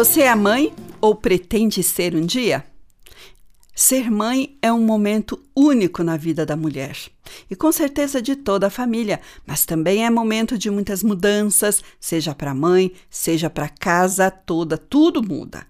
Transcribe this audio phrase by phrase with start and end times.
[0.00, 0.22] Você.
[0.22, 2.64] É mãe ou pretende ser um dia?
[3.74, 6.96] Ser mãe é um momento único na vida da mulher
[7.50, 12.34] e com certeza de toda a família, mas também é momento de muitas mudanças, seja
[12.34, 15.66] para a mãe, seja para a casa toda, tudo muda.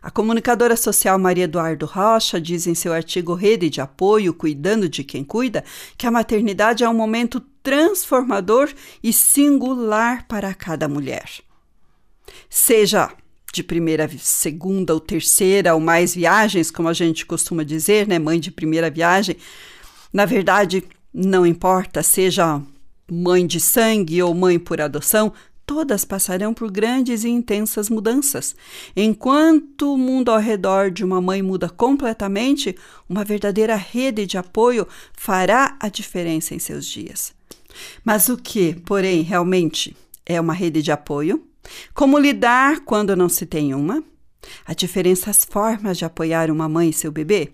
[0.00, 5.04] A comunicadora social Maria Eduardo Rocha diz em seu artigo Rede de Apoio Cuidando de
[5.04, 5.62] Quem Cuida
[5.98, 11.28] que a maternidade é um momento transformador e singular para cada mulher.
[12.48, 13.10] Seja
[13.54, 18.18] de primeira, segunda ou terceira ou mais viagens, como a gente costuma dizer, né?
[18.18, 19.36] Mãe de primeira viagem.
[20.12, 22.60] Na verdade, não importa, seja
[23.10, 25.32] mãe de sangue ou mãe por adoção,
[25.64, 28.56] todas passarão por grandes e intensas mudanças.
[28.96, 32.76] Enquanto o mundo ao redor de uma mãe muda completamente,
[33.08, 37.32] uma verdadeira rede de apoio fará a diferença em seus dias.
[38.04, 39.96] Mas o que, porém, realmente
[40.26, 41.53] é uma rede de apoio?
[41.92, 44.02] Como lidar quando não se tem uma?
[44.64, 47.52] A diferença as formas de apoiar uma mãe e seu bebê?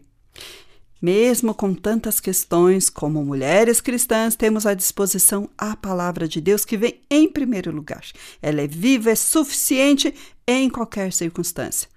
[1.00, 6.76] Mesmo com tantas questões, como mulheres cristãs, temos à disposição a palavra de Deus que
[6.76, 8.04] vem em primeiro lugar.
[8.42, 10.14] Ela é viva, é suficiente
[10.46, 11.88] em qualquer circunstância.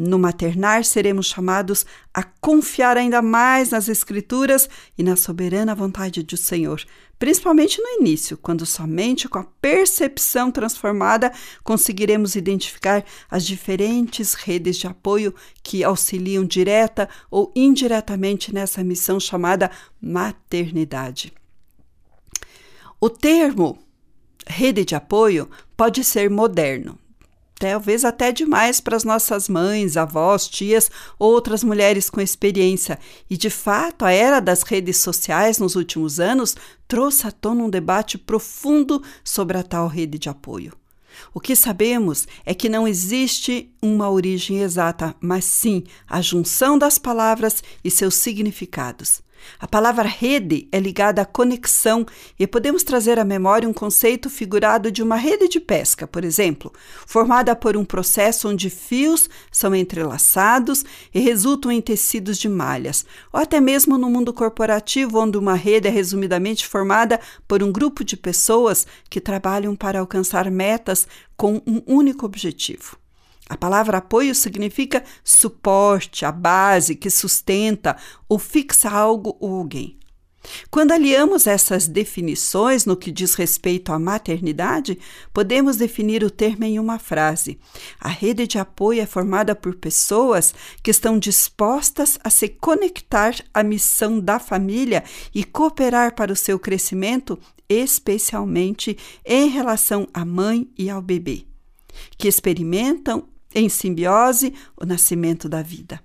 [0.00, 6.36] No maternar, seremos chamados a confiar ainda mais nas Escrituras e na soberana vontade do
[6.36, 6.80] Senhor,
[7.18, 11.32] principalmente no início, quando somente com a percepção transformada
[11.64, 19.68] conseguiremos identificar as diferentes redes de apoio que auxiliam direta ou indiretamente nessa missão chamada
[20.00, 21.32] maternidade.
[23.00, 23.80] O termo
[24.46, 26.96] rede de apoio pode ser moderno,
[27.58, 32.98] talvez até demais para as nossas mães, avós, tias, outras mulheres com experiência.
[33.28, 37.70] E de fato, a era das redes sociais nos últimos anos trouxe à tona um
[37.70, 40.72] debate profundo sobre a tal rede de apoio.
[41.34, 46.96] O que sabemos é que não existe uma origem exata, mas sim a junção das
[46.96, 49.20] palavras e seus significados.
[49.58, 52.06] A palavra rede é ligada à conexão
[52.38, 56.72] e podemos trazer à memória um conceito figurado de uma rede de pesca, por exemplo,
[57.06, 60.84] formada por um processo onde fios são entrelaçados
[61.14, 65.88] e resultam em tecidos de malhas, ou até mesmo no mundo corporativo, onde uma rede
[65.88, 71.06] é resumidamente formada por um grupo de pessoas que trabalham para alcançar metas
[71.36, 72.96] com um único objetivo.
[73.48, 77.96] A palavra apoio significa suporte, a base que sustenta
[78.28, 79.98] ou fixa algo ou alguém.
[80.70, 84.98] Quando aliamos essas definições no que diz respeito à maternidade,
[85.32, 87.58] podemos definir o termo em uma frase.
[88.00, 93.62] A rede de apoio é formada por pessoas que estão dispostas a se conectar à
[93.62, 95.04] missão da família
[95.34, 97.38] e cooperar para o seu crescimento,
[97.68, 101.44] especialmente em relação à mãe e ao bebê,
[102.16, 106.00] que experimentam em simbiose o nascimento da vida.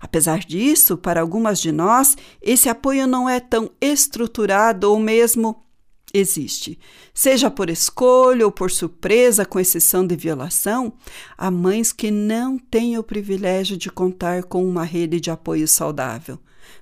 [0.00, 5.64] Apesar disso, para algumas de nós, esse apoio não é tão estruturado ou mesmo
[6.12, 6.78] existe.
[7.12, 10.92] Seja por escolha ou por surpresa, com exceção de violação,
[11.36, 16.38] há mães que não têm o privilégio de contar com uma rede de apoio saudável.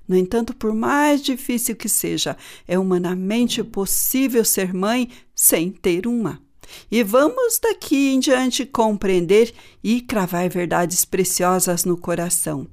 [0.07, 2.37] No entanto, por mais difícil que seja,
[2.69, 6.41] é humanamente possível ser mãe sem ter uma.
[6.91, 9.53] E vamos daqui em diante compreender
[9.83, 12.67] e cravar verdades preciosas no coração.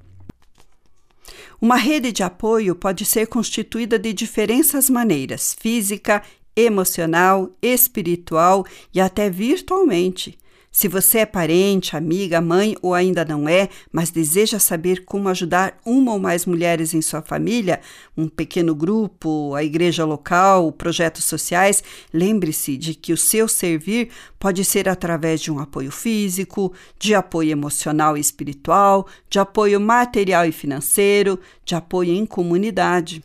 [1.62, 6.24] Uma rede de apoio pode ser constituída de diferentes maneiras: física,
[6.56, 10.38] emocional, espiritual e até virtualmente.
[10.80, 15.78] Se você é parente, amiga, mãe ou ainda não é, mas deseja saber como ajudar
[15.86, 17.82] uma ou mais mulheres em sua família,
[18.16, 21.84] um pequeno grupo, a igreja local, projetos sociais,
[22.14, 24.08] lembre-se de que o seu servir
[24.40, 30.46] pode ser através de um apoio físico, de apoio emocional e espiritual, de apoio material
[30.46, 33.22] e financeiro, de apoio em comunidade.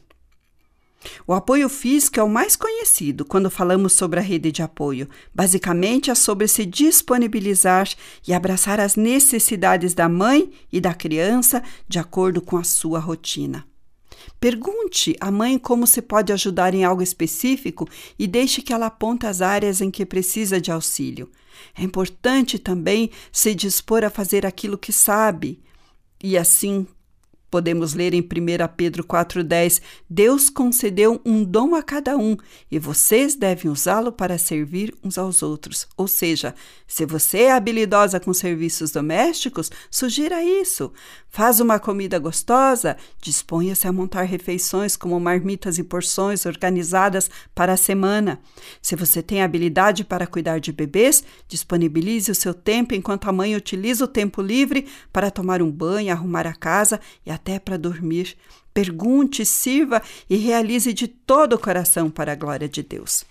[1.26, 5.08] O apoio físico é o mais conhecido quando falamos sobre a rede de apoio.
[5.34, 7.88] Basicamente, é sobre se disponibilizar
[8.26, 13.66] e abraçar as necessidades da mãe e da criança de acordo com a sua rotina.
[14.40, 19.26] Pergunte à mãe como se pode ajudar em algo específico e deixe que ela aponte
[19.26, 21.30] as áreas em que precisa de auxílio.
[21.76, 25.62] É importante também se dispor a fazer aquilo que sabe
[26.22, 26.86] e assim
[27.54, 28.26] Podemos ler em 1
[28.76, 29.80] Pedro 4,10:
[30.10, 32.36] Deus concedeu um dom a cada um
[32.68, 35.86] e vocês devem usá-lo para servir uns aos outros.
[35.96, 36.52] Ou seja,
[36.84, 40.92] se você é habilidosa com serviços domésticos, sugira isso.
[41.28, 47.76] Faz uma comida gostosa, disponha-se a montar refeições como marmitas e porções organizadas para a
[47.76, 48.40] semana.
[48.82, 53.54] Se você tem habilidade para cuidar de bebês, disponibilize o seu tempo enquanto a mãe
[53.54, 58.37] utiliza o tempo livre para tomar um banho, arrumar a casa e até para dormir.
[58.73, 63.25] Pergunte, sirva e realize de todo o coração para a glória de Deus.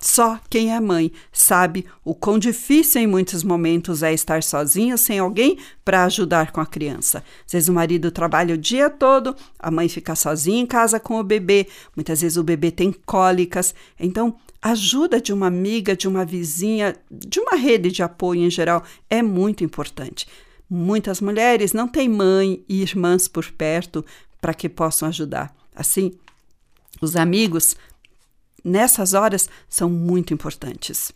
[0.00, 5.18] Só quem é mãe sabe o quão difícil em muitos momentos é estar sozinha sem
[5.18, 7.22] alguém para ajudar com a criança.
[7.44, 11.20] Às vezes o marido trabalha o dia todo, a mãe fica sozinha em casa com
[11.20, 13.74] o bebê, muitas vezes o bebê tem cólicas.
[13.98, 18.82] Então, ajuda de uma amiga, de uma vizinha, de uma rede de apoio em geral
[19.10, 20.26] é muito importante.
[20.70, 24.04] Muitas mulheres não têm mãe e irmãs por perto
[24.40, 25.52] para que possam ajudar.
[25.74, 26.12] Assim,
[27.00, 27.76] os amigos
[28.62, 31.10] nessas horas são muito importantes.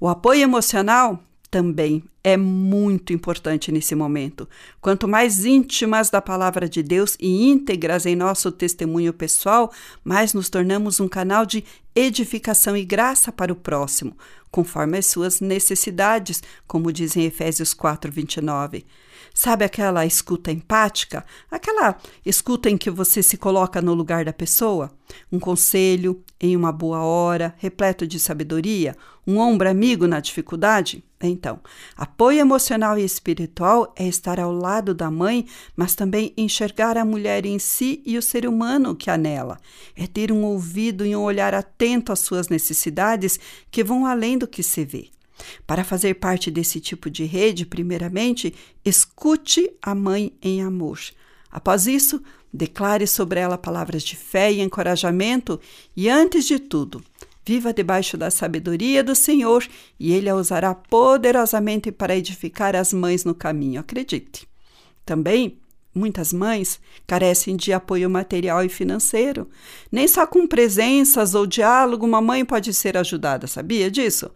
[0.00, 4.48] O apoio emocional também é muito importante nesse momento.
[4.80, 9.72] Quanto mais íntimas da palavra de Deus e íntegras em nosso testemunho pessoal,
[10.02, 11.64] mais nos tornamos um canal de
[11.94, 14.16] edificação e graça para o próximo,
[14.56, 18.86] conforme as suas necessidades, como diz em Efésios 4, 29.
[19.38, 21.22] Sabe aquela escuta empática?
[21.50, 24.90] Aquela escuta em que você se coloca no lugar da pessoa?
[25.30, 28.96] Um conselho em uma boa hora, repleto de sabedoria?
[29.26, 31.04] Um ombro amigo na dificuldade?
[31.20, 31.60] Então,
[31.94, 35.44] apoio emocional e espiritual é estar ao lado da mãe,
[35.76, 39.58] mas também enxergar a mulher em si e o ser humano que há nela.
[39.94, 43.38] É ter um ouvido e um olhar atento às suas necessidades
[43.70, 45.10] que vão além do que se vê.
[45.66, 48.54] Para fazer parte desse tipo de rede, primeiramente,
[48.84, 50.98] escute a mãe em amor.
[51.50, 52.22] Após isso,
[52.52, 55.60] declare sobre ela palavras de fé e encorajamento
[55.96, 57.02] e, antes de tudo,
[57.44, 59.66] viva debaixo da sabedoria do Senhor
[59.98, 63.80] e Ele a usará poderosamente para edificar as mães no caminho.
[63.80, 64.48] Acredite.
[65.04, 65.58] Também,
[65.96, 69.48] Muitas mães carecem de apoio material e financeiro.
[69.90, 74.30] Nem só com presenças ou diálogo uma mãe pode ser ajudada, sabia disso?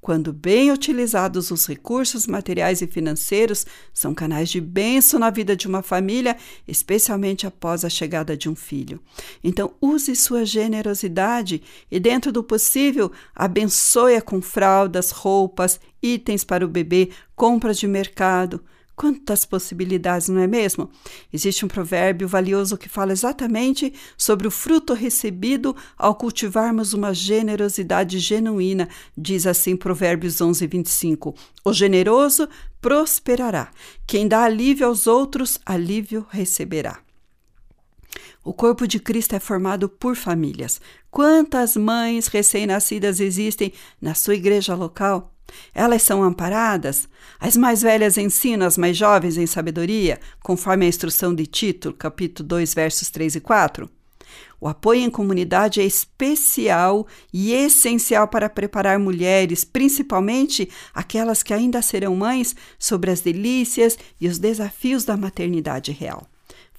[0.00, 5.66] Quando bem utilizados, os recursos materiais e financeiros são canais de bênção na vida de
[5.66, 9.00] uma família, especialmente após a chegada de um filho.
[9.42, 16.68] Então, use sua generosidade e, dentro do possível, abençoe-a com fraldas, roupas, itens para o
[16.68, 18.62] bebê, compras de mercado.
[18.96, 20.88] Quantas possibilidades, não é mesmo?
[21.30, 28.18] Existe um provérbio valioso que fala exatamente sobre o fruto recebido ao cultivarmos uma generosidade
[28.18, 28.88] genuína.
[29.14, 32.48] Diz assim Provérbios 11, 25: O generoso
[32.80, 33.70] prosperará.
[34.06, 36.98] Quem dá alívio aos outros, alívio receberá.
[38.42, 40.80] O corpo de Cristo é formado por famílias.
[41.10, 45.35] Quantas mães recém-nascidas existem na sua igreja local?
[45.74, 47.08] Elas são amparadas?
[47.38, 52.48] As mais velhas ensinam as mais jovens em sabedoria, conforme a instrução de Tito, capítulo
[52.48, 53.90] 2, versos 3 e 4?
[54.60, 61.82] O apoio em comunidade é especial e essencial para preparar mulheres, principalmente aquelas que ainda
[61.82, 66.26] serão mães, sobre as delícias e os desafios da maternidade real.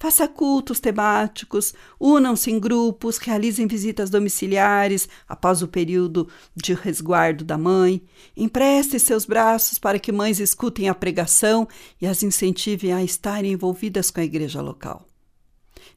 [0.00, 7.58] Faça cultos temáticos, unam-se em grupos, realizem visitas domiciliares após o período de resguardo da
[7.58, 8.00] mãe.
[8.36, 11.66] Empreste seus braços para que mães escutem a pregação
[12.00, 15.04] e as incentivem a estarem envolvidas com a igreja local.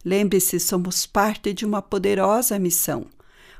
[0.03, 3.05] Lembre-se, somos parte de uma poderosa missão.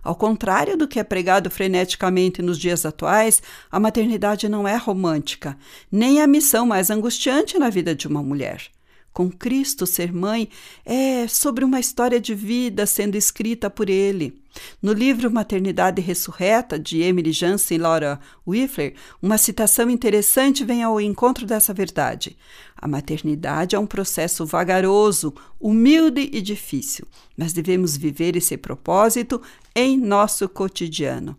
[0.04, 5.56] Ao contrário do que é pregado freneticamente nos dias atuais, a maternidade não é romântica,
[5.92, 8.72] nem a missão mais angustiante na vida de uma mulher
[9.14, 10.50] com Cristo ser mãe
[10.86, 14.42] é sobre uma história de vida sendo escrita por ele.
[14.82, 21.00] No livro Maternidade Ressurreta, de Emily Jansen e Laura Whiffler, uma citação interessante vem ao
[21.00, 22.38] encontro dessa verdade.
[22.76, 29.42] A maternidade é um processo vagaroso, humilde e difícil, mas devemos viver esse propósito
[29.76, 31.38] em nosso cotidiano.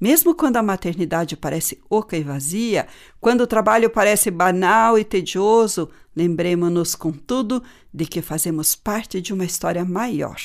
[0.00, 2.86] Mesmo quando a maternidade parece oca e vazia,
[3.20, 7.62] quando o trabalho parece banal e tedioso, lembremos-nos, contudo,
[7.92, 10.36] de que fazemos parte de uma história maior.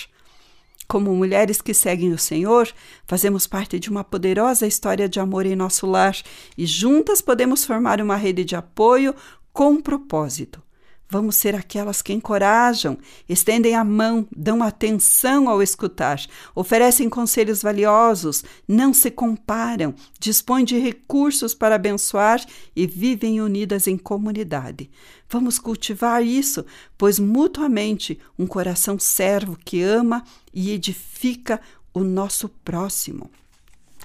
[0.87, 2.67] Como mulheres que seguem o Senhor,
[3.05, 6.15] fazemos parte de uma poderosa história de amor em nosso lar
[6.57, 9.13] e juntas podemos formar uma rede de apoio
[9.53, 10.63] com propósito.
[11.11, 12.95] Vamos ser aquelas que encorajam,
[13.27, 16.21] estendem a mão, dão atenção ao escutar,
[16.53, 23.97] oferecem conselhos valiosos, não se comparam, dispõem de recursos para abençoar e vivem unidas em
[23.97, 24.87] comunidade.
[25.27, 26.63] Vamos cultivar isso,
[26.95, 30.23] pois mutuamente um coração servo que ama
[30.53, 31.59] e edifica
[31.91, 33.31] o nosso próximo.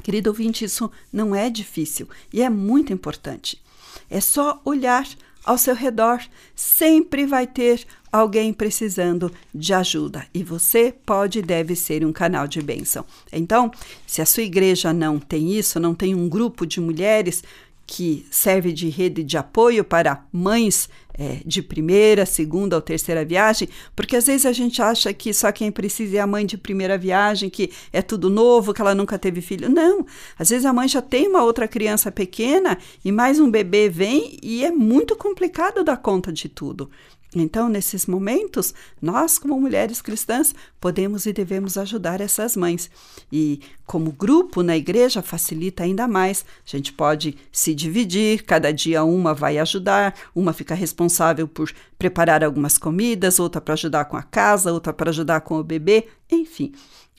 [0.03, 3.63] Querido ouvinte, isso não é difícil e é muito importante.
[4.09, 5.07] É só olhar
[5.45, 6.21] ao seu redor
[6.55, 12.47] sempre vai ter alguém precisando de ajuda e você pode e deve ser um canal
[12.47, 13.05] de bênção.
[13.33, 13.71] Então,
[14.07, 17.43] se a sua igreja não tem isso, não tem um grupo de mulheres
[17.87, 23.69] que serve de rede de apoio para mães é, de primeira, segunda ou terceira viagem,
[23.95, 26.99] porque às vezes a gente acha que só quem precisa é a mãe de primeira
[26.99, 29.69] viagem, que é tudo novo, que ela nunca teve filho.
[29.69, 30.05] Não,
[30.39, 34.39] às vezes a mãe já tem uma outra criança pequena e mais um bebê vem
[34.43, 36.91] e é muito complicado dar conta de tudo.
[37.35, 42.89] Então, nesses momentos, nós, como mulheres cristãs, podemos e devemos ajudar essas mães.
[43.33, 46.45] E, como grupo na igreja, facilita ainda mais.
[46.65, 52.45] A gente pode se dividir, cada dia uma vai ajudar, uma fica responsável por preparar
[52.45, 56.73] algumas comidas, outra para ajudar com a casa, outra para ajudar com o bebê, enfim.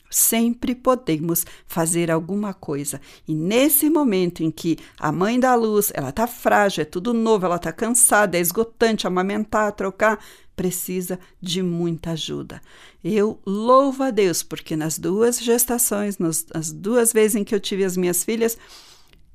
[0.10, 3.02] Sempre podemos fazer alguma coisa.
[3.28, 7.46] E nesse momento em que a mãe da luz, ela tá frágil, é tudo novo,
[7.46, 10.20] ela tá cansada, é esgotante amamentar, trocar,
[10.56, 12.62] precisa de muita ajuda.
[13.04, 17.60] Eu louvo a Deus porque nas duas gestações, nas, nas duas vezes em que eu
[17.60, 18.58] tive as minhas filhas,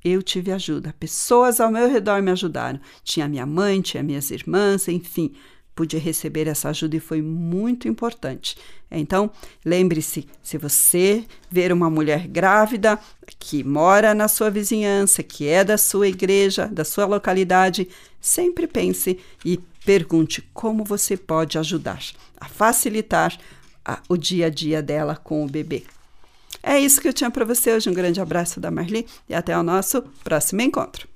[0.03, 0.95] eu tive ajuda.
[0.99, 2.79] Pessoas ao meu redor me ajudaram.
[3.03, 5.33] Tinha minha mãe, tinha minhas irmãs, enfim
[5.75, 8.55] pude receber essa ajuda e foi muito importante.
[8.89, 9.31] Então,
[9.65, 12.99] lembre-se: se você ver uma mulher grávida
[13.39, 17.87] que mora na sua vizinhança, que é da sua igreja, da sua localidade,
[18.19, 22.01] sempre pense e pergunte como você pode ajudar
[22.39, 23.37] a facilitar
[23.85, 25.83] a, o dia a dia dela com o bebê.
[26.63, 27.89] É isso que eu tinha para você hoje.
[27.89, 31.10] Um grande abraço da Marli e até o nosso próximo encontro.